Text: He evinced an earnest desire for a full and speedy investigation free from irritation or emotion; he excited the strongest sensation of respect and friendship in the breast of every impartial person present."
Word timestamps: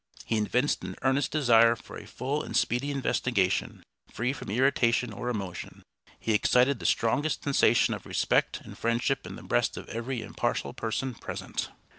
He 0.25 0.35
evinced 0.37 0.83
an 0.83 0.95
earnest 1.03 1.29
desire 1.29 1.75
for 1.75 1.95
a 1.95 2.07
full 2.07 2.41
and 2.41 2.57
speedy 2.57 2.89
investigation 2.89 3.83
free 4.11 4.33
from 4.33 4.49
irritation 4.49 5.13
or 5.13 5.29
emotion; 5.29 5.83
he 6.19 6.33
excited 6.33 6.79
the 6.79 6.87
strongest 6.87 7.43
sensation 7.43 7.93
of 7.93 8.07
respect 8.07 8.61
and 8.61 8.75
friendship 8.75 9.27
in 9.27 9.35
the 9.35 9.43
breast 9.43 9.77
of 9.77 9.87
every 9.89 10.23
impartial 10.23 10.73
person 10.73 11.13
present." 11.13 11.69